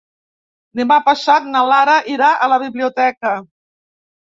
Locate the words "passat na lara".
1.09-1.99